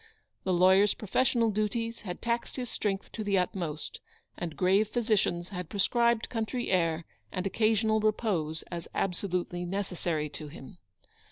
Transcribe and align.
The 0.45 0.51
lawyer's 0.51 0.95
professional 0.95 1.51
duties 1.51 1.99
had 2.01 2.23
taxed 2.23 2.55
his 2.55 2.71
strength 2.71 3.11
to 3.11 3.23
the 3.23 3.37
utmost, 3.37 3.99
and 4.35 4.57
grave 4.57 4.87
physicians 4.87 5.49
had 5.49 5.69
prescribed 5.69 6.27
country 6.27 6.71
air 6.71 7.05
and 7.31 7.45
occasional 7.45 7.99
repose 7.99 8.63
as 8.71 8.87
absolutely 8.95 9.63
necessary 9.63 10.27
to 10.29 10.47
him. 10.47 10.79